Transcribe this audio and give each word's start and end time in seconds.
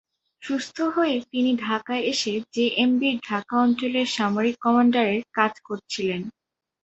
সুস্থ 0.41 0.77
হয়ে 0.95 1.15
তিনি 1.31 1.51
ঢাকায় 1.65 2.03
এসে 2.11 2.33
জেএমবির 2.53 3.15
ঢাকা 3.23 3.55
অঞ্চলের 3.57 4.07
সামরিক 4.15 4.55
কমান্ডারের 4.61 5.21
কাজ 5.33 5.53
করছিলেন। 5.67 6.21